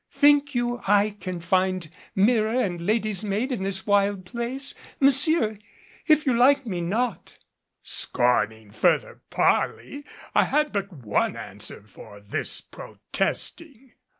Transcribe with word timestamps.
Think 0.11 0.55
you 0.55 0.81
I 0.87 1.11
can 1.11 1.41
find 1.41 1.87
mirror 2.15 2.59
and 2.59 2.81
lady's 2.81 3.23
maid 3.23 3.51
in 3.51 3.61
this 3.61 3.85
wild 3.85 4.25
place? 4.25 4.73
Monsieur 4.99 5.59
if 6.07 6.25
you 6.25 6.33
like 6.35 6.65
me 6.65 6.81
not" 6.81 7.37
Scorning 8.01 8.71
further 8.71 9.21
parley, 9.29 10.03
I 10.33 10.45
had 10.45 10.71
but 10.73 10.91
one 10.91 11.35
answer 11.37 11.83
for 11.85 12.19
this 12.19 12.61
protesting. 12.61 13.93